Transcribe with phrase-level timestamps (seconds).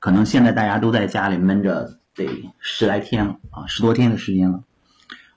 [0.00, 2.26] 可能现在大家都在家里闷着得
[2.58, 4.64] 十来天了啊，十多天的时间了。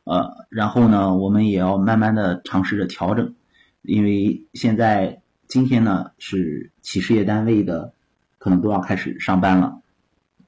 [0.06, 3.36] 呃，然后呢，我们也要慢慢的尝试着调整，
[3.82, 7.94] 因为现在今天呢是企事业单位的，
[8.38, 9.82] 可能都要开始上班了，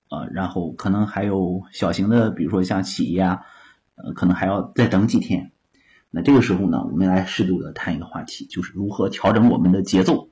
[0.10, 3.42] 呃，然后可能还有小型的，比如说像企业啊，
[3.96, 5.52] 呃，可能还要再等几天。
[6.10, 10.30] 那这个时候呢，我们来适度的谈一个话题，就是如何调整我们的节奏，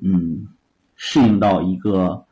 [0.00, 0.48] 嗯，
[0.94, 2.26] 适应到一个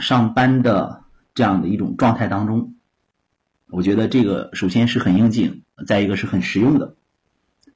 [0.00, 1.04] 上班的
[1.34, 2.74] 这样的一种状态当中。
[3.70, 6.94] 我觉得这个首先是很应景，再一个是很实用的。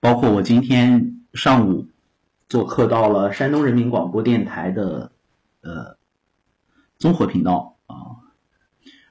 [0.00, 1.86] 包括我今天上午
[2.48, 5.12] 做客到了山东人民广播电台的
[5.60, 5.96] 呃
[6.98, 8.24] 综合频道啊，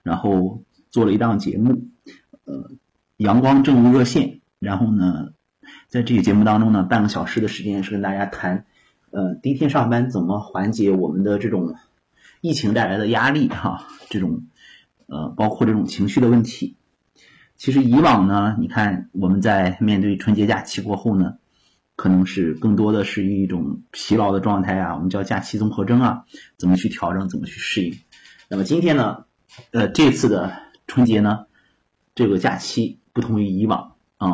[0.04, 1.84] 然后做了一档节目，
[2.46, 2.71] 呃，
[3.18, 4.41] 阳光政务热线。
[4.59, 5.34] 然后呢，
[5.88, 8.66] 在这个节目当中呢，半个小时的时间是跟大家谈，
[9.09, 11.76] 呃，第一天上班怎么缓解我们的这种
[12.41, 14.44] 疫情带来的压力哈，这种。
[15.13, 16.77] 呃，包括这种情绪的问题，
[17.57, 21.34] 其实以往呢，你看我们在面对春节假期过后呢，
[21.98, 26.24] 可能是更多的是一种疲劳的状态啊，我们叫假期综合征啊，
[26.55, 27.99] 怎么去调整，怎么去适应。
[28.48, 29.26] 那么今天呢，
[29.71, 31.46] 呃，这次的春节呢，
[32.15, 34.30] 这个假期不同于以往啊，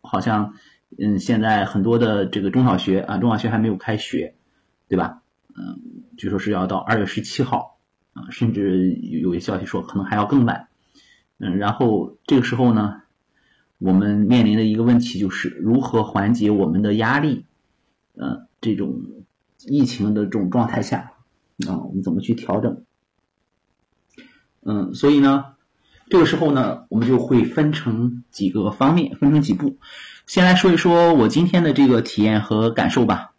[0.00, 0.54] 好像
[0.96, 4.36] 嗯，现在很多的这个中小学啊，中小学还没有开学，
[4.86, 5.22] 对吧？
[5.56, 7.78] 嗯，据说是要到二月十七号。
[8.12, 10.66] 啊，甚至有有些消息说可能还要更晚。
[11.38, 13.02] 嗯，然后这个时候呢，
[13.78, 17.44] 我们面临的一个问题就是如何缓解我们的压力。
[18.16, 19.00] 呃，这种
[19.64, 21.12] 疫情的这种状态下，
[21.68, 22.82] 啊，我们怎么去调整？
[24.62, 25.54] 嗯，所以呢，
[26.08, 29.78] 这个时候呢，我们就会分成几个方面，分成几步。
[30.26, 33.29] 先来说一说我今天的这个体验和感受吧。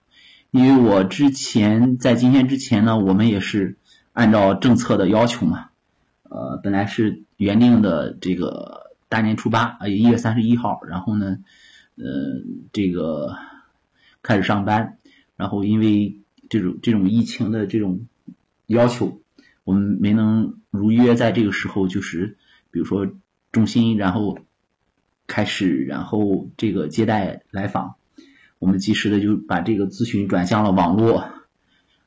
[0.51, 3.77] 因为我之前在今天之前呢，我们也是。
[4.13, 5.69] 按照政策的要求嘛，
[6.23, 11.37] 呃，本来是原定的这个大年初八啊，一月三十一号，然后呢，
[11.95, 12.03] 呃，
[12.73, 13.37] 这个
[14.21, 14.97] 开始上班，
[15.37, 16.19] 然后因为
[16.49, 18.05] 这种这种疫情的这种
[18.67, 19.21] 要求，
[19.63, 22.35] 我们没能如约在这个时候，就是
[22.69, 23.07] 比如说
[23.53, 24.39] 中心，然后
[25.25, 27.95] 开始，然后这个接待来访，
[28.61, 31.25] 我们及时的就把这个咨询转向了网络，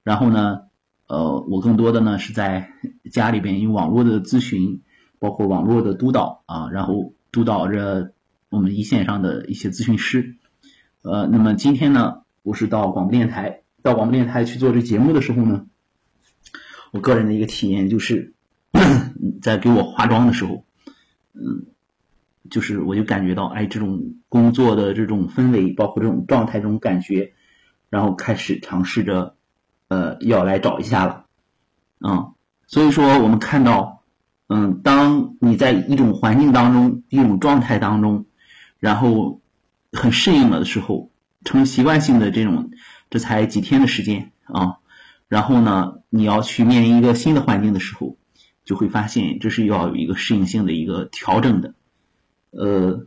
[0.05, 0.61] 然后呢。
[1.07, 2.71] 呃，我更多的呢是在
[3.13, 4.81] 家里边用网络的咨询，
[5.19, 8.15] 包括网络的督导啊，然后督导着
[8.49, 10.37] 我们一线上的一些咨询师。
[11.03, 15.67] 呃，那么今天呢，我是到广播电台，到广播电台去做这节目的时候呢，
[16.91, 18.33] 我个人的一个体验就是，
[19.43, 20.65] 在给我化妆的时候，
[21.35, 21.67] 嗯，
[22.51, 27.33] 就是我就感觉到，哎，这种工作的这种氛围，包括这种状态，这种感觉，
[27.91, 29.37] 然后开始尝试着。
[29.87, 31.27] 呃，要来找一下了，
[32.01, 32.33] 嗯，
[32.67, 34.03] 所以说我们看到，
[34.49, 38.25] 嗯，当你在一种环境当中、一种状态当中，
[38.81, 39.43] 然后
[39.93, 41.11] 很适应了的时候，
[41.45, 42.71] 成习惯性的这种，
[43.11, 44.79] 这才几天的时间啊，
[45.29, 48.17] 然后呢，你要去面临一个新的环境的时候，
[48.65, 51.75] 就会发现这是要有一个适应性的一个调整的，
[52.57, 53.07] 呃，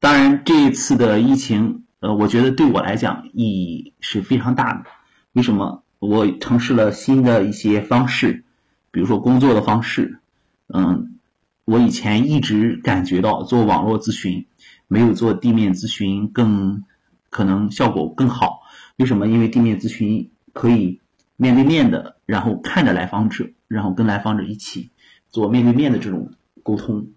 [0.00, 4.84] 当然这一次的疫情，呃，我觉得对我来讲意义是非常大的。
[5.32, 8.44] 为什么我尝试了新的一些方式，
[8.90, 10.18] 比如说工作的方式，
[10.68, 11.18] 嗯，
[11.64, 14.46] 我以前一直感觉到做网络咨询
[14.88, 16.84] 没有做地面咨询更
[17.28, 18.62] 可能效果更好。
[18.96, 19.26] 为什么？
[19.26, 21.00] 因为地面咨询可以
[21.36, 24.90] 面对面的，然后看着来访者，然后跟来访者一起
[25.28, 27.08] 做面对面的这种沟通，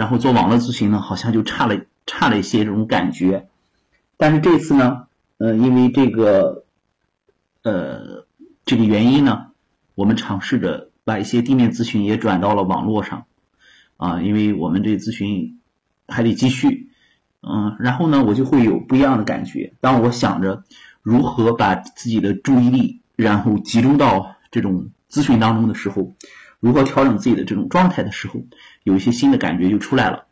[0.00, 1.74] 然后做网络咨询呢，好像就差了
[2.06, 3.48] 差了一些这种感觉。
[4.16, 5.06] 但是这次呢，
[5.38, 6.64] 呃，因为这个。
[7.62, 8.24] 呃，
[8.64, 9.48] 这个原因呢，
[9.94, 13.26] 我们尝试着把一些地面咨询也转到了网络上，
[13.98, 15.60] 啊，因为我们这咨询
[16.08, 16.88] 还得继续，
[17.42, 19.74] 嗯，然后呢，我就会有不一样的感觉。
[19.82, 20.64] 当我想着
[21.02, 26.14] 如何把自己的注意力然后集中到这种咨询当中的时候，
[26.60, 28.44] 如何调整自己的这种状态的时候，
[28.84, 30.26] 有一些新的感觉就出来了。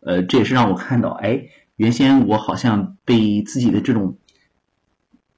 [0.00, 4.16] 呃，这也是让我看到，哎，原先我好像被自己的这种。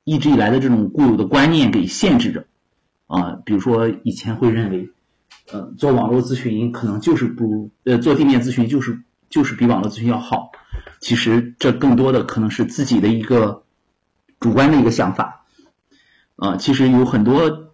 [0.06, 2.44] 一直以来的这种固有的观念给限制着，
[3.06, 4.91] 啊，比如说以前会认为，
[5.50, 9.00] 呃，做网络咨询可能就是不如呃做地面咨询就是
[9.31, 10.50] 就是比网络咨询要好，
[11.00, 13.64] 其实这更多的可能是自己的一个
[14.41, 15.46] 主观的一个想法，
[16.37, 17.73] 啊，其实有很多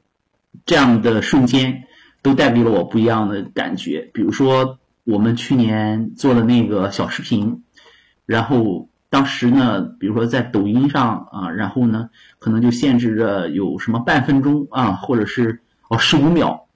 [0.65, 1.89] 这样的瞬间
[2.23, 7.63] 都带给了我不一样的感觉，比如说我们去年做的那个小视频，
[8.27, 8.89] 然后。
[9.13, 16.69] 当时呢，比如说在抖音上啊，然后呢，可能就限制着有什么半分钟啊，或者是哦十五秒，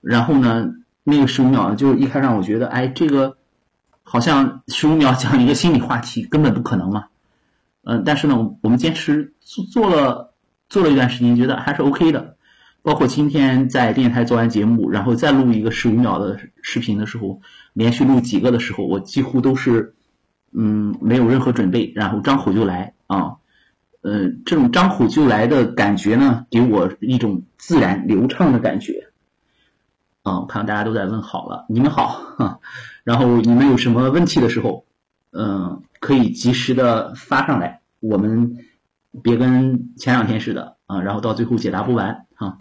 [0.00, 0.68] 然后呢
[1.02, 3.38] 那个十五秒就一开始让我觉得哎这个
[4.04, 7.06] 好像十五秒讲一个心理话题根本不可能嘛，
[7.82, 10.32] 嗯，但是呢我们坚持做做了
[10.68, 12.36] 做了一段时间，觉得还是 OK 的。
[12.82, 17.40] 包括今天在电台做完节目，然后再录一个十五秒的视频的时候，
[17.74, 19.94] 连续录几个的时候，我几乎都是，
[20.52, 23.36] 嗯，没有任何准备，然后张口就来啊，
[24.00, 29.08] 呃，这种张口就来的感觉呢，给我一种自然流畅的感觉。
[30.22, 32.20] 啊，看到大家都在问好了，你们好，
[33.04, 34.84] 然后你们有什么问题的时候，
[35.32, 38.56] 嗯，可以及时的发上来，我们
[39.22, 42.26] 别跟前两天似的啊，然后到最后解答不完。
[42.40, 42.56] 啊，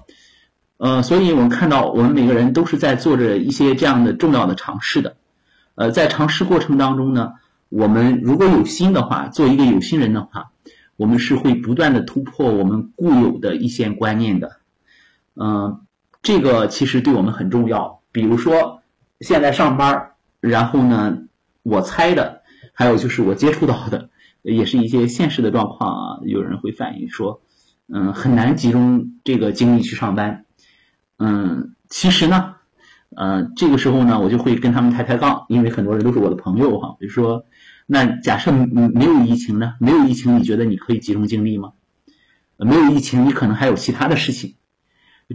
[0.76, 5.16] 呃，所以我们看到，我们每个人都是在做着一些这样的重要的尝试的，
[5.76, 7.36] 呃，在尝试过程当中呢，
[7.70, 10.52] 我们如果有心的话，做一个有心人的话，
[10.98, 14.58] 我们是会不断的突破我们固有的一些观念的，
[15.36, 15.80] 嗯，
[16.22, 18.02] 这个其实对我们很重要。
[18.12, 18.82] 比如说
[19.22, 20.12] 现在上班，
[20.42, 21.20] 然后呢，
[21.64, 22.42] 我猜的，
[22.74, 24.10] 还有就是我接触到的，
[24.42, 27.40] 也是一些现实的状况啊，有人会反映说。
[27.92, 30.46] 嗯，很难集中这个精力去上班。
[31.18, 32.56] 嗯，其实呢，
[33.16, 36.96] 呃，这个时候呢，我就会跟他们抬抬杠，因为很多人都是我的朋友哈。
[37.00, 37.46] 比如说，
[37.88, 39.74] 那假设没有疫情呢？
[39.80, 41.74] 没有疫情，你觉得你可以集中精力吗？
[42.58, 44.56] 没有疫情，你可能还有其他的事情。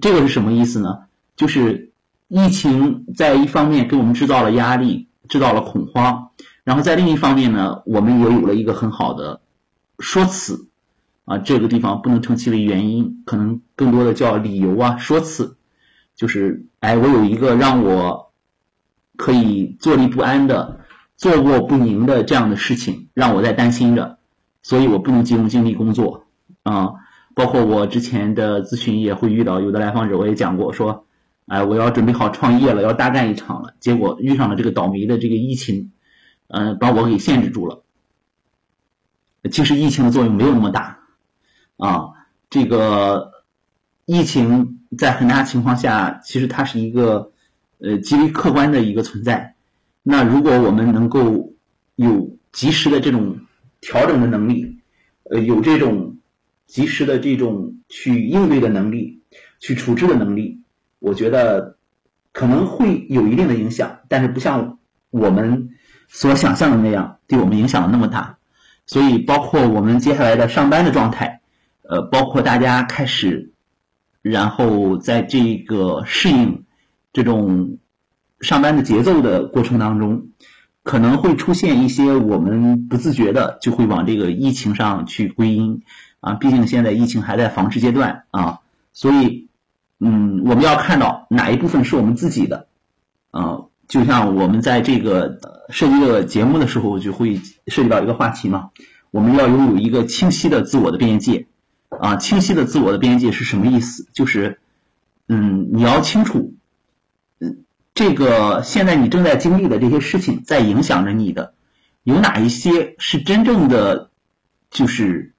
[0.00, 1.06] 这个是什么意思呢？
[1.36, 1.92] 就是
[2.28, 6.30] 疫情在一方面给我们制造了压力，制造了恐慌，
[6.62, 9.40] 然后在另一方面呢，我们也有了一个很好的
[9.98, 10.68] 说辞。
[11.24, 15.56] 啊，这个地方不能称其为原因，可能更多的叫理由啊、说辞，
[16.14, 18.32] 就是，哎，我有一个让我
[19.16, 20.80] 可以坐立不安的、
[21.16, 24.18] 坐卧不宁的这样的事情，让我在担心着，
[24.62, 26.26] 所以我不能集中精力工作
[26.62, 26.92] 啊。
[27.34, 31.06] 包括我之前的咨询也会遇到，有的来访者我也讲过，说，
[31.46, 35.90] 哎，我要准备好创业了，要大干一场了，结果遇上了这个倒霉的这个疫情，
[36.48, 37.82] 嗯，把我给限制住了。
[39.50, 41.00] 其实疫情的作用没有那么大。
[41.84, 42.08] 啊，
[42.48, 43.44] 这个
[44.06, 47.32] 疫情在很大情况下，其实它是一个
[47.78, 49.54] 呃极为客观的一个存在。
[50.02, 51.52] 那如果我们能够
[51.94, 53.40] 有及时的这种
[53.82, 54.78] 调整的能力，
[55.24, 56.16] 呃，有这种
[56.66, 59.20] 及时的这种去应对的能力，
[59.60, 60.62] 去处置的能力，
[61.00, 61.76] 我觉得
[62.32, 64.78] 可能会有一定的影响，但是不像
[65.10, 65.68] 我们
[66.08, 68.38] 所想象的那样对我们影响那么大。
[68.86, 71.42] 所以，包括我们接下来的上班的状态。
[71.88, 73.52] 呃，包括大家开始，
[74.22, 76.64] 然后在这个适应
[77.12, 77.78] 这种
[78.40, 80.28] 上班的节奏的过程当中，
[80.82, 85.82] 可能会出现一些我们不自觉的就会往这个疫情上去归因
[86.20, 86.34] 啊。
[86.34, 88.60] 毕竟现在疫情还在防治阶段啊，
[88.92, 89.48] 所以
[90.00, 92.66] 嗯，我们要看到哪一部分是我们自己的
[93.30, 93.64] 啊。
[93.86, 95.38] 就像我们在这个
[95.68, 98.70] 设计这个节目的时候，就会涉及到一个话题嘛，
[99.10, 101.46] 我们要拥有一个清晰的自我的边界。
[102.00, 104.06] 啊，清晰的自我的边界是什么意思？
[104.12, 104.58] 就是，
[105.28, 106.54] 嗯，你要清楚，
[107.40, 107.64] 嗯，
[107.94, 111.54] 这个现在你正在经历的这些事情在影响着你的，
[112.02, 114.10] 有哪一些是真正的，
[114.70, 115.32] 就是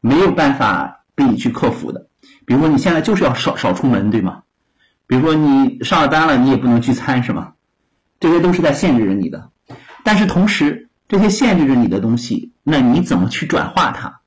[0.00, 2.08] 没有办法被你去克服的？
[2.46, 4.42] 比如说你现在就是要少少出门，对吗？
[5.06, 7.52] 比如说你上了班了，你也不能聚餐，是吗？
[8.20, 9.50] 这些都是在限制着你的。
[10.02, 14.20] 但是同时，这些限制着你的东西，那你怎么去转化它？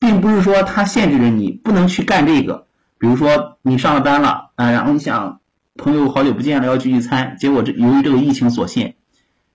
[0.00, 2.66] 并不是说它限制着你不能去干这个，
[2.98, 5.40] 比如说你上了班了，啊，然后你想
[5.76, 8.94] 朋友好久不见了要聚聚餐，结果这由于这个疫情所限，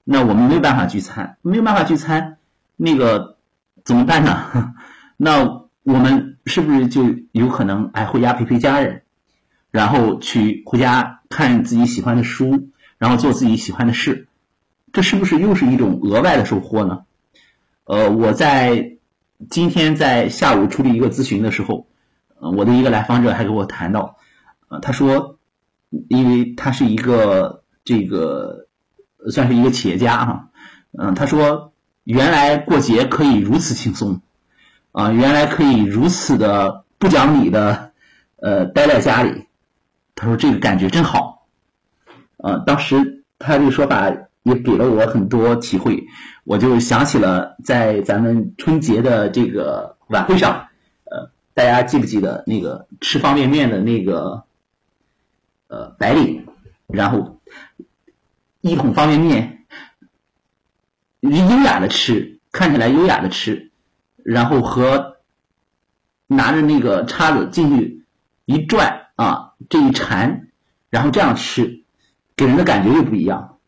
[0.03, 2.37] 那我们没有办法聚餐，没有办法聚餐，
[2.77, 3.37] 那个
[3.83, 4.73] 怎么办呢？
[5.17, 9.01] 那我们是不是就有可能哎回家陪陪家人，
[9.71, 14.27] 然后去回家看自己喜欢的书，然后做自己喜欢的事，
[14.93, 16.99] 这是不是又是一种额外的收获呢？
[17.85, 18.95] 呃，我在。
[19.47, 21.87] 今天在下午处理一个咨询的时候，
[22.39, 24.17] 呃，我的一个来访者还给我谈到，
[24.67, 25.39] 呃，他说，
[26.09, 28.67] 因为他是一个这个
[29.31, 30.49] 算是一个企业家哈，
[30.91, 31.71] 嗯，他说
[32.03, 34.21] 原来过节可以如此轻松，
[34.91, 37.91] 啊，原来可以如此的不讲理的，
[38.35, 39.45] 呃，待在家里，
[40.15, 41.47] 他说这个感觉真好，
[42.35, 44.13] 呃，当时他这个说法。
[44.49, 46.07] 也给了我很多体会，
[46.43, 50.67] 我就想起了在咱们春节的这个晚会上，
[51.05, 54.43] 呃，大家记不记得那个吃方便面的那个
[55.67, 56.47] 呃白领，
[56.87, 57.39] 然后
[58.61, 59.65] 一桶方便面，
[61.19, 61.31] 优
[61.63, 63.69] 雅的吃，看起来优雅的吃，
[64.23, 65.17] 然后和
[66.25, 68.03] 拿着那个叉子进去
[68.45, 70.47] 一转啊，这一馋，
[70.89, 71.83] 然后这样吃，
[72.35, 73.58] 给人的感觉又不一样。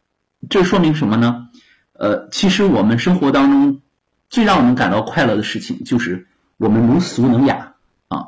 [0.51, 1.47] 这说明什么呢？
[1.93, 3.81] 呃，其实我们生活当中
[4.29, 6.27] 最让我们感到快乐的事情，就是
[6.57, 7.75] 我们能俗能雅
[8.09, 8.27] 啊。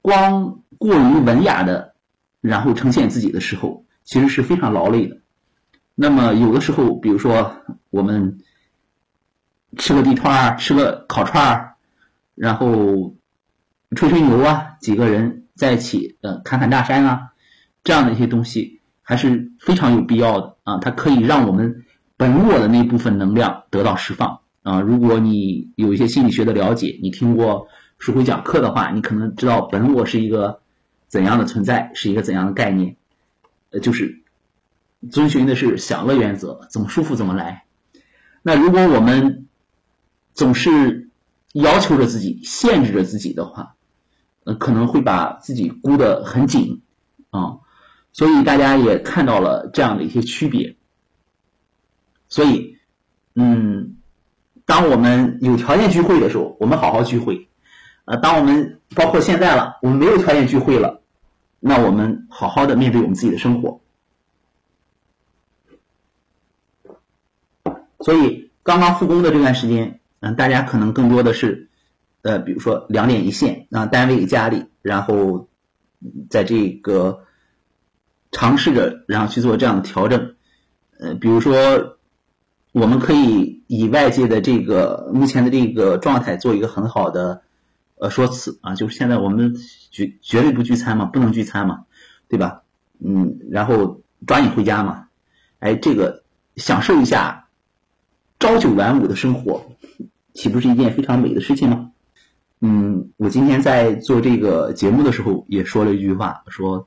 [0.00, 1.96] 光过于文雅的，
[2.40, 5.18] 然后呈现自己的时候，其实是非常劳累的。
[5.96, 7.56] 那么有的时候，比如说
[7.90, 8.38] 我们
[9.76, 11.74] 吃个地摊儿，吃个烤串儿，
[12.36, 13.16] 然后
[13.96, 17.32] 吹吹牛啊，几个人在一起呃侃侃大山啊，
[17.82, 21.84] 这样的一些东西还是非常有必要的啊，它可以让我们
[22.16, 24.80] 本我的那部分能量得到释放啊。
[24.80, 27.68] 如果你有一些心理学的了解，你听过
[27.98, 30.58] 书辉讲课的话，你可能知道本我是一个
[31.06, 32.96] 怎样的存在，是一个怎样的概念，
[33.70, 34.20] 呃，就是。
[35.10, 37.66] 遵循的是享乐原则，怎么舒服怎么来。
[38.40, 39.46] 那如果我们
[40.32, 41.10] 总是
[41.52, 43.74] 要求着自己、限制着自己的话，
[44.44, 46.80] 呃，可能会把自己箍得很紧
[47.28, 47.58] 啊。
[48.14, 50.76] 所以大家也看到了这样的一些区别。
[52.28, 52.78] 所以，
[53.34, 53.96] 嗯，
[54.64, 57.48] 当我们有条件聚会的时候，我们好好聚会；
[58.06, 61.02] 呃，当我们包括现在了，我们没有条件聚会了，
[61.60, 63.80] 那我们好好的面对我们自己的生活。
[68.00, 71.68] 所以刚刚复工的这段时间，嗯，大家可能更多的是，
[72.22, 75.48] 呃，比如说两点一线啊，单位家里，然后
[76.30, 77.24] 在这个
[78.34, 80.34] 尝试着，然后去做这样的调整，
[80.98, 81.96] 呃，比如说
[82.72, 87.42] 我们可以以外界的这个目前的这个状态做一个很好的
[87.96, 89.54] 呃说辞啊，就是现在我们
[89.90, 91.84] 绝绝对不聚餐嘛，不能聚餐嘛，
[92.28, 92.62] 对吧？
[92.98, 95.06] 嗯，然后抓紧回家嘛，
[95.60, 96.24] 哎，这个
[96.56, 97.40] 享受一下。
[98.40, 99.72] 朝九晚五的生活，
[100.34, 101.92] 岂不是一件非常美的事情吗？
[102.60, 106.86] 嗯，我今天在做这个节目的时候也说了一句话，说，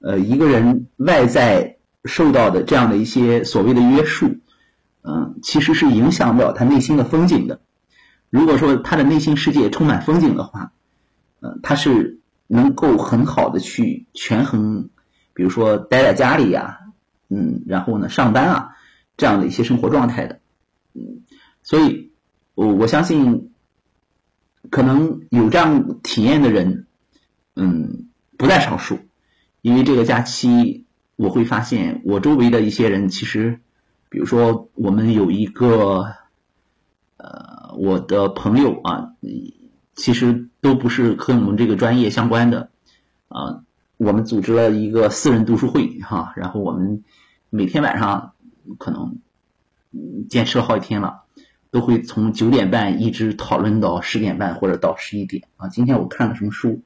[0.00, 4.36] 呃，一个人外在受到的这样的一些所谓的约束，
[5.02, 7.60] 嗯，其实是影响不了他内心的风景的。
[8.30, 10.72] 如果说他的内心世界充满风景的话，
[11.40, 14.90] 嗯，他是能够很好的去权衡，
[15.34, 16.78] 比如说待在家里呀，
[17.28, 18.76] 嗯，然后呢上班啊
[19.16, 20.40] 这样的一些生活状态的。
[20.94, 21.22] 嗯，
[21.62, 22.12] 所以，
[22.54, 23.50] 我我相信，
[24.70, 26.86] 可能有这样体验的人，
[27.56, 29.00] 嗯，不在少数。
[29.62, 30.84] 因为这个假期，
[31.16, 33.60] 我会发现我周围的一些人，其实，
[34.08, 36.14] 比如说我们有一个，
[37.16, 39.12] 呃，我的朋友啊，
[39.94, 42.70] 其实都不是和我们这个专业相关的，
[43.28, 43.62] 啊，
[43.96, 47.04] 我们组织了一个私人读书会哈，然后我们
[47.50, 48.32] 每天晚上
[48.78, 49.18] 可能。
[50.28, 51.22] 坚持了好几天了，
[51.70, 55.68] 都会从九点半一直讨论到十点半或者到十一点啊。
[55.68, 56.82] 今天我看了什么书，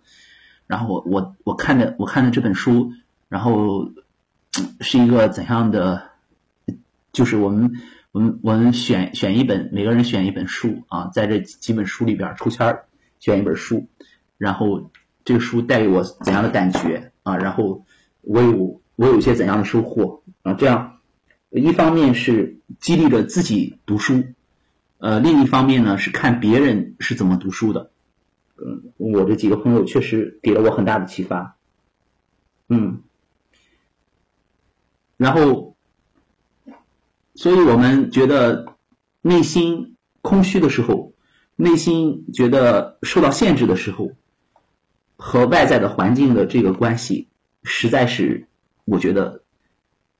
[0.66, 2.92] 然后我我我看着我看着这本书，
[3.28, 3.90] 然后
[4.80, 6.10] 是一个怎样的？
[7.12, 7.72] 就是我们
[8.10, 12.78] 我们我们选选一本，每个人选一本书啊，在这几本书里边抽签
[13.20, 13.86] 选一本书，
[14.38, 14.90] 然后
[15.24, 17.36] 这个书带给我怎样的感觉啊？
[17.36, 17.84] 然后
[18.22, 20.54] 我有我有一些怎样的收获啊？
[20.54, 20.98] 这样。
[21.54, 24.24] 一方面是激励着自己读书，
[24.96, 27.90] 呃，另一方面呢是看别人是怎么读书的。
[28.56, 31.56] 嗯，我这几个朋友确实给了我很大的启发。
[32.68, 33.02] 嗯，
[35.16, 35.76] 然后，
[37.34, 38.74] 所以我们觉得
[39.20, 41.12] 内心空虚的时候，
[41.56, 44.12] 内心觉得受到限制的时候，
[45.16, 47.28] 和外在的环境的这个关系，
[47.62, 48.46] 实在是
[48.84, 49.42] 我觉得，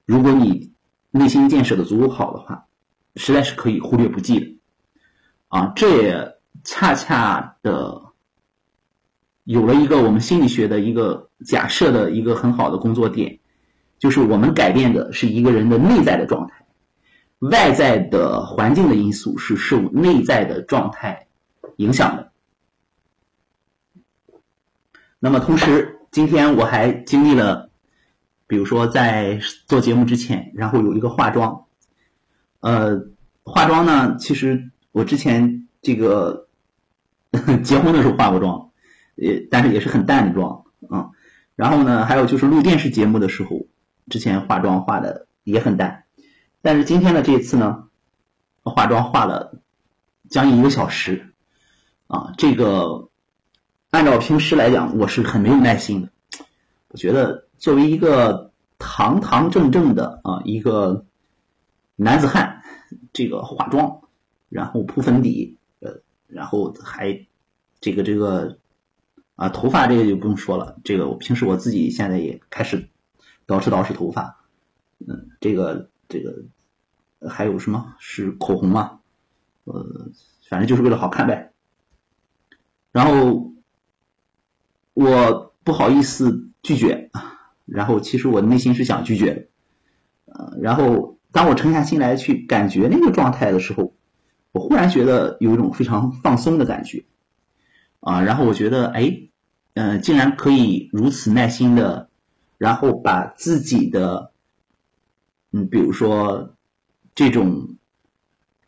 [0.04, 0.70] 如果你。
[1.14, 2.68] 内心建设的足够好的话，
[3.16, 4.56] 实在是可以忽略不计的，
[5.48, 8.11] 啊，这也恰恰的
[9.44, 13.40] 有了一个我们心理学的一个假设的一个很好的工作点，
[13.98, 16.66] 就是我们改变的是一个人的内在的状态，
[17.38, 21.26] 外在的环境的因素是受内在的状态
[21.76, 22.32] 影响的。
[25.18, 27.70] 那么同时，今天我还经历了。
[28.48, 31.64] 比如说，在做节目之前，然后有一个化妆，
[32.60, 33.06] 呃，
[33.44, 36.48] 化妆呢，其实我之前这个
[37.64, 38.71] 结婚的时候化过妆，
[39.14, 41.10] 也但是也是很淡的妆啊。
[41.56, 43.66] 然后呢，还有就是录电视节目的时候，
[44.08, 46.04] 之前化妆化的也很淡，
[46.60, 47.84] 但是今天的这次呢，
[48.62, 49.60] 化妆化了
[50.28, 51.32] 将近一个小时
[52.06, 52.32] 啊。
[52.36, 53.10] 这个
[53.90, 56.10] 按照平时来讲，我是很没有耐心的，
[56.88, 57.48] 我觉得。
[57.62, 61.06] 作为一个堂堂正正的啊一个
[61.94, 62.64] 男子汉，
[63.12, 64.00] 这个化妆，
[64.48, 67.24] 然后铺粉底，呃，然后还
[67.80, 68.58] 这个这个
[69.42, 72.88] 啊头发这个就不用说了，这个我平时我自己现在也开始
[73.48, 74.44] 捯饬捯饬头发，
[75.00, 76.44] 嗯，这个这个
[77.28, 79.00] 还有什么是口红嘛？
[79.64, 80.12] 呃，
[80.48, 81.52] 反正就是为了好看呗。
[82.92, 83.52] 然后
[84.94, 87.10] 我不好意思拒绝，
[87.66, 89.48] 然后其实我内心是想拒绝的，
[90.26, 93.92] 呃，然后当我沉下心来去感觉那个状态的时候，
[94.52, 97.06] 我忽然觉得有一种非常放松的感觉，
[97.98, 99.30] 啊，然后我觉得哎，
[99.74, 102.08] 嗯，竟然可以如此耐心的，
[102.58, 104.32] 然后把自己的，
[105.52, 106.54] 嗯，比如说
[107.14, 107.76] 这种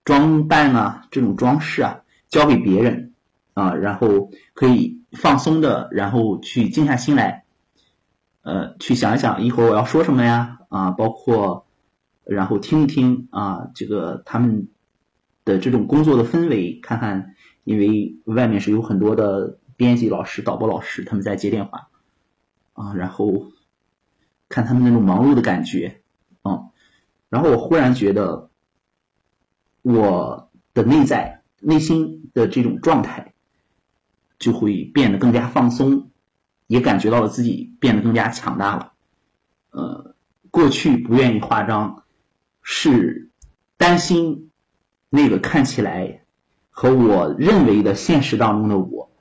[0.04, 3.10] 装扮啊，这种装饰啊，交给别人。
[3.54, 7.44] 啊，然后可以放松的，然后去静下心来，
[8.42, 11.64] 呃，去想一想一会儿我要说什么呀，啊，包括
[12.24, 14.66] 然后听一听啊，这个他们
[15.44, 21.88] 的这种工作的氛围，看看，因为外面是有很多的编辑老师、导播老师，他们在接电话，
[22.72, 23.52] 啊，然后
[24.48, 26.00] 看他们那种忙碌的感觉，
[26.42, 26.70] 啊，
[27.28, 28.50] 然后我忽然觉得
[29.82, 33.30] 我的内在、内心的这种状态。
[34.36, 36.10] 就会变得更加放松，
[36.66, 38.92] 也感觉到了自己变得更加强大了。
[39.70, 40.16] 呃，
[40.50, 42.02] 过去不愿意化妆，
[42.60, 43.30] 是
[43.78, 44.50] 担心
[45.08, 46.24] 那个看起来
[46.68, 49.12] 和我认为的现实当中的我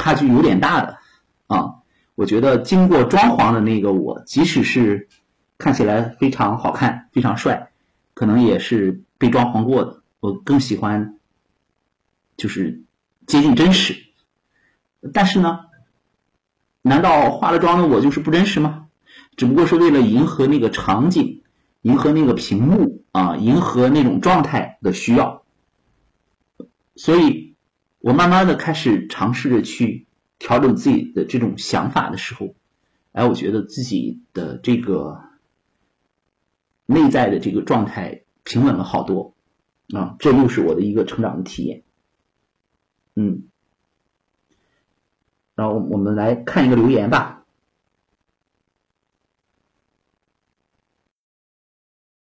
[0.00, 0.98] 差距有点大的
[1.46, 1.74] 啊。
[2.14, 5.08] 我觉得经过装潢的那个我，即使是
[5.58, 7.70] 看起来非常好看、非常帅，
[8.14, 10.02] 可能也是被装潢过的。
[10.20, 11.18] 我更喜欢
[12.38, 12.82] 就是
[13.26, 14.06] 接近真实。
[15.12, 15.60] 但是呢，
[16.82, 18.86] 难道化了妆的我就是不真实吗？
[19.36, 21.42] 只不过是为了迎合那个场景，
[21.82, 25.42] 迎合那个屏幕啊，迎合那种状态的需要。
[26.96, 27.49] 所以，
[28.00, 30.06] 我慢慢的开始尝试着去
[30.38, 32.54] 调整自己的这种想法的时候，
[33.12, 35.20] 哎，我觉得自己的这个
[36.86, 39.34] 内在的这个状态平稳了好多
[39.94, 41.82] 啊，这又是我的一个成长的体验，
[43.14, 43.44] 嗯。
[45.54, 47.44] 然后我们来看一个留言吧。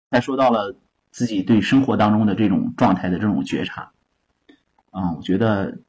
[0.09, 0.75] 还说到了
[1.11, 3.93] 自己对生活当中的这种状态的这种觉察，
[4.91, 5.79] 啊，我觉得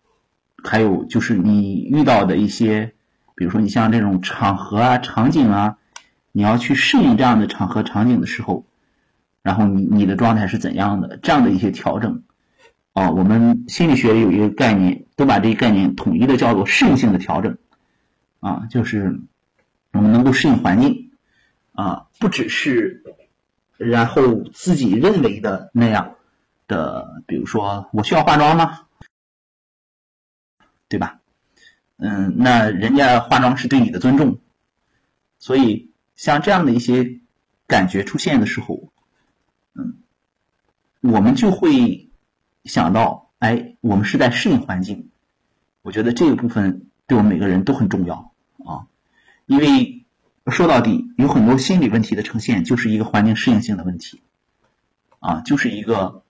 [0.65, 2.95] 还有就是你遇到的一些，
[3.35, 5.77] 比如说你像这种场合啊、场景啊，
[6.33, 8.65] 你要去适应这样的场合场景的时候，
[9.43, 11.19] 然后你你的状态是怎样的？
[11.19, 12.23] 这样的一些调整。
[12.93, 17.57] 啊，我们心理学有一个概念，都把这个概念统一的叫做适应性的调整。
[18.41, 19.21] 啊，就是
[19.93, 21.11] 我们能够适应环境，
[21.73, 23.03] 啊，不只是
[23.79, 26.17] 然后自己认为的那样
[26.69, 28.81] 的，比如说我需要化妆吗？
[30.93, 31.21] 对吧？
[31.97, 34.39] 嗯，那人家化妆是对你的尊重，
[35.39, 37.21] 所以像这样的一些
[37.67, 38.93] 感觉出现的时候，
[39.75, 39.99] 嗯，
[41.01, 42.09] 我们就会。
[42.65, 45.11] 想到，哎，我们是在适应环境，
[45.83, 48.33] 我觉得这个部分对我们每个人都很重要
[48.65, 48.87] 啊，
[49.47, 50.05] 因为
[50.47, 54.23] 说到底，有很多心理问题的呈现就是一个环境适应性的问题，
[55.19, 56.23] 啊，就是一个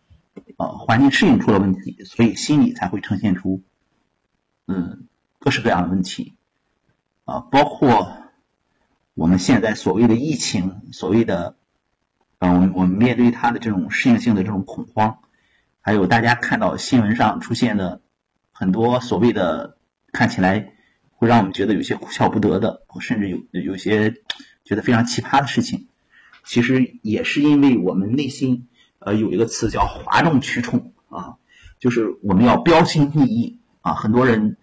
[0.57, 3.61] 呃环境适应出了问题，所以心理才会呈现出
[4.75, 5.09] 嗯
[5.39, 6.35] 各式各样的问题，
[7.25, 8.17] 啊，包括
[9.15, 11.57] 我们现在所谓的疫情，所谓的
[12.39, 15.19] 嗯，我们面对它的这种适应性的这种恐慌。
[15.81, 18.01] 还有大家看到新闻上出现的
[18.53, 19.77] 很多所谓的
[20.13, 20.73] 看起来
[21.11, 24.15] 会让我们觉得有些哭笑不得的，甚至有有些
[24.65, 25.89] 觉得非常奇葩的事情，
[26.45, 28.69] 其实也是因为我们内心
[29.01, 31.37] 呃有一个词叫哗众取宠啊，
[31.81, 34.57] 就是我们要标新立异啊，很多人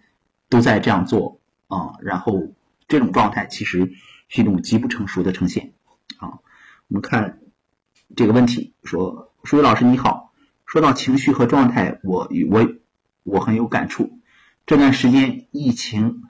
[0.50, 2.52] 都在这样做啊，然后
[2.88, 3.92] 这种状态其实
[4.28, 5.72] 是一种极不成熟的呈现
[6.18, 6.40] 啊。
[6.88, 7.40] 我们看
[8.14, 10.34] 这个问题，说舒伟老师你好。
[10.66, 12.68] 说到情绪和状态，我我
[13.24, 14.20] 我很有感触。
[14.66, 16.22] 这段时间疫情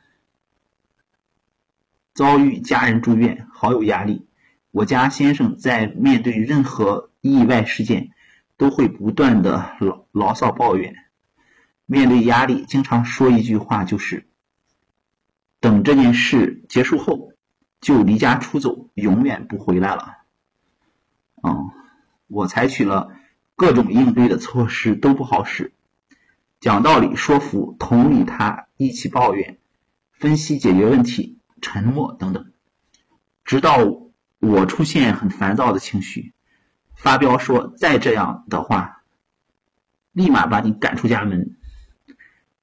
[2.14, 4.26] 遭遇家人住院，好有压力。
[4.70, 8.12] 我家先生在面对任何意外事件，
[8.56, 10.94] 都会不断的牢牢骚抱怨。
[11.90, 14.28] 面对压力，经常说一句话，就是
[15.58, 17.32] 等这件事结束后，
[17.80, 20.18] 就离家出走，永远不回来了。
[21.42, 21.70] 嗯，
[22.28, 23.16] 我采取了。
[23.56, 25.74] 各种应对的措施都不好使，
[26.60, 29.58] 讲道理、说服、同理他，一起抱怨、
[30.12, 32.52] 分析解决问题、沉默等等，
[33.44, 33.76] 直到
[34.38, 36.32] 我出现很烦躁的情绪，
[36.94, 39.02] 发飙说再这样的话，
[40.12, 41.58] 立马把你赶出家门，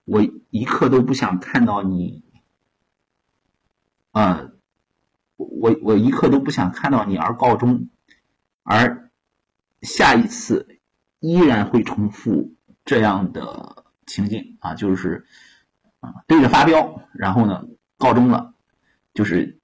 [0.08, 2.24] 我一刻都不想看到你，
[4.12, 4.52] 啊，
[5.36, 7.90] 我我一刻都不想看到你而告终，
[8.64, 9.12] 而
[9.82, 10.80] 下一次
[11.20, 15.28] 依然会重复这样的情境啊，就是
[16.00, 17.66] 啊对着发飙，然后呢
[17.98, 18.54] 告终了，
[19.14, 19.60] 就是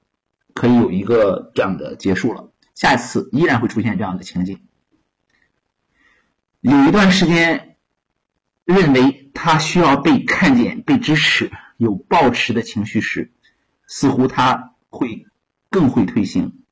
[0.54, 2.52] 可以有一个这样的结束了。
[2.76, 4.68] 下一次依然会出现这样的情景。
[6.60, 7.73] 有一段时间
[8.66, 13.32] 认为他需要被看见、被支持，有抱持的情绪时，
[13.88, 15.26] 似乎他会
[15.70, 16.64] 更会推行。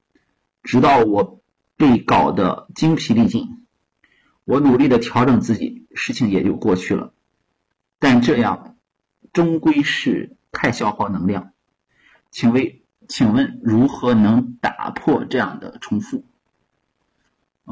[0.63, 1.41] 直到我
[1.77, 3.65] 被搞得精疲力尽，
[4.45, 7.13] 我努力的调整自己，事情也就过去了。
[7.99, 8.77] 但这样
[9.34, 11.54] 终归是太消耗能量。
[12.30, 12.77] 请问？
[13.08, 16.23] 请问如何能打破这样的重复？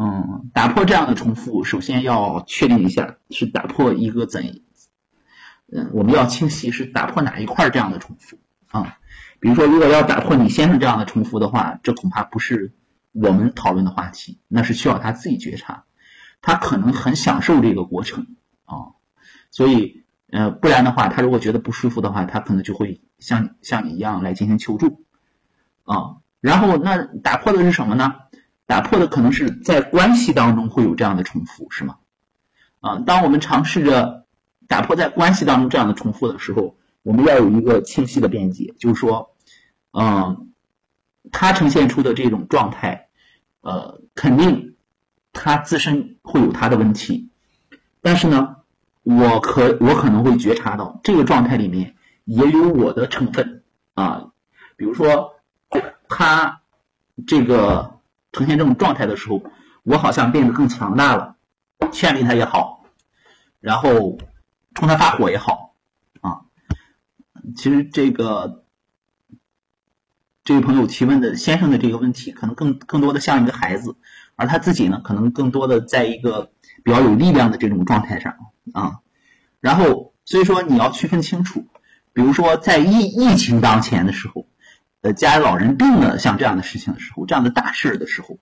[0.02, 4.62] 嗯，打破这样的重复，首先要确定一下是打破一个怎，
[5.70, 8.98] 嗯，我们要清晰是打破哪一块这样的重复啊？
[9.42, 12.72] 比如说，如果要打破你先生这样的重复的话，这恐怕不是
[13.12, 15.84] 我们讨论的话题，那是需要他自己觉察，
[16.42, 18.96] 他可能很享受这个过程啊，
[19.52, 25.04] 所以呃，不然的话，他如果觉得不舒服的话，他可能就会像像你一样来进行求助。
[25.84, 28.16] 啊，然后那打破的是什么呢？
[28.70, 31.98] 打破的可能是在关系当中会有这样的重复，是吗？
[32.82, 34.28] 啊，当我们尝试着
[34.68, 39.34] 打破在关系当中这样的重复的时候，我们要有一个清晰的辩解，就是说，
[39.92, 40.52] 嗯，
[41.32, 43.08] 他呈现出的这种状态，
[43.62, 44.76] 呃，肯定
[45.34, 47.32] 他自身会有他的问题，
[48.02, 48.58] 但是呢，
[49.02, 53.64] 我可我可能会觉察到这个状态里面也有我的成分
[53.96, 54.30] 啊，
[54.78, 55.34] 比如说。
[56.12, 56.62] 他
[57.28, 57.99] 这个
[58.32, 59.42] 呈现这种状态的时候，
[59.84, 61.38] 我好像变得更强大了，
[61.92, 62.86] 劝离他也好，
[63.60, 64.18] 然后
[64.76, 65.74] 冲他发火也好，
[66.22, 66.42] 啊，
[67.56, 68.66] 其实这个
[70.44, 73.96] 这位朋友提问的先生的这个问题，可能更更多的像一个孩子，
[74.36, 76.52] 而他自己呢，可能更多的在一个
[76.84, 78.36] 比较有力量的这种状态上
[78.74, 79.00] 啊，
[79.60, 81.66] 然后所以说你要区分清楚，
[82.14, 84.46] 比如说在疫疫情当前的时候。
[85.02, 88.38] 呃，家里老人病了，像这样的事情的时候，这样的大事的时候，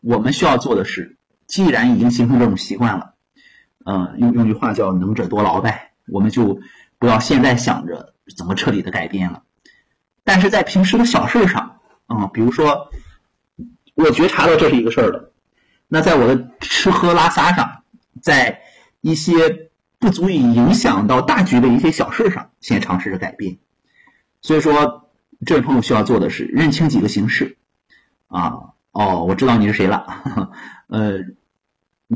[0.00, 3.14] 我们需要做的是，既然已经形成这种习惯了，
[3.84, 6.58] 嗯，用用句话叫“能者多劳”呗，我们就
[6.98, 9.44] 不要现在想着怎么彻底的改变了。
[10.24, 12.90] 但是在平时的小事上，啊，比如说，
[13.94, 15.32] 我觉察到这是一个事儿了，
[15.86, 17.84] 那在我的吃喝拉撒上，
[18.20, 18.62] 在
[19.00, 23.58] 一些不足以影响到大局的一些小事上，先尝试着改变。
[24.40, 25.01] 所以说。
[25.44, 27.56] 这位朋友需要做的是认清几个形式，
[28.28, 30.22] 啊，哦，我知道你是谁了，
[30.86, 31.18] 呃，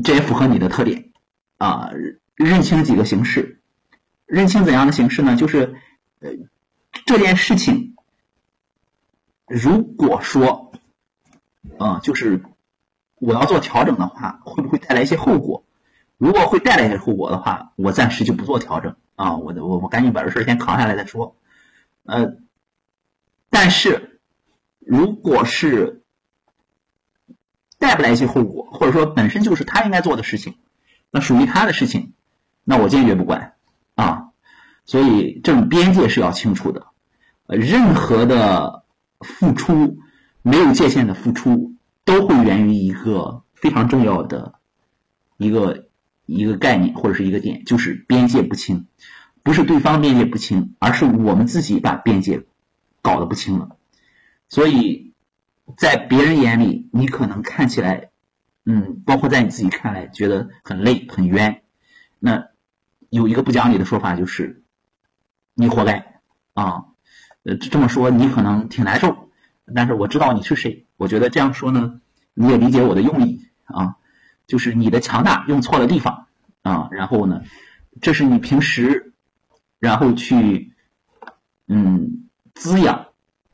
[0.03, 1.11] 这也符合你的特点，
[1.57, 1.89] 啊，
[2.35, 3.59] 认清几个形式，
[4.25, 5.35] 认清怎样的形式呢？
[5.35, 5.75] 就是，
[6.19, 6.29] 呃，
[7.05, 7.95] 这件事情，
[9.45, 10.71] 如果说，
[11.77, 12.43] 啊，就是
[13.15, 15.65] 我要做调整的话，会不会带来一些后果？
[16.17, 21.35] 如果会带来一些后果的话，我暂时就不做调整，啊，我我我赶紧把这事先扛下来再说，
[22.03, 22.37] 呃。
[23.59, 24.19] 但是，
[24.77, 26.03] 如果是
[27.79, 30.57] 带不来一些后果，或者说本身就是他应该做的事情，
[31.09, 32.13] 那属于他的事情，
[32.63, 33.55] 那我坚决不管
[33.95, 34.25] 啊。
[34.85, 36.85] 所以这种边界是要清楚的。
[37.47, 38.83] 任何的
[39.21, 39.97] 付出，
[40.43, 41.73] 没有界限的付出，
[42.05, 44.59] 都会源于一个非常重要的
[45.37, 45.87] 一个
[46.27, 48.85] 一个概念或者是一个点，就是边界不清。
[49.41, 52.45] 不是对方边界不清，而是我们自己把边界。
[53.07, 53.77] 搞得不清了，
[54.49, 55.13] 所以
[55.77, 58.09] 在别人眼里，你可能看起来，
[58.65, 61.63] 嗯，包括在你自己看来，觉得很累、很冤。
[62.19, 62.49] 那
[63.09, 64.61] 有一个不讲理的说法就是，
[65.53, 66.19] 你活该
[66.53, 66.87] 啊！
[67.43, 69.29] 呃，这么说你可能挺难受，
[69.73, 70.85] 但是我知道你是谁。
[70.97, 72.01] 我觉得这样说呢，
[72.33, 73.95] 你也理解我的用意啊，
[74.47, 76.27] 就是你的强大用错了地方
[76.61, 76.89] 啊。
[76.91, 77.41] 然后呢，
[78.01, 79.13] 这是你平时，
[79.79, 80.73] 然后去，
[81.69, 82.26] 嗯。
[82.59, 83.07] 滋养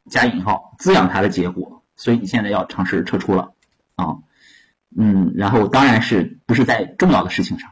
[0.10, 3.54] 加引号滋养它的结果，所以你现在要尝试撤出了
[3.96, 4.18] 啊，
[4.96, 7.72] 嗯，然后当然是不是在重要的事情上，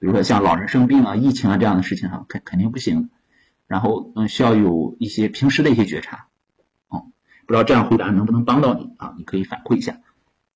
[0.00, 3.10] 比如说像老人生病啊、疫情啊这样的事情上肯肯定不行，
[3.66, 6.26] 然后嗯需要有一些平时的一些觉察，
[6.88, 7.06] 哦，
[7.46, 9.14] 不知道这样回答能不能帮到你啊？
[9.18, 10.00] 你可以反馈一下。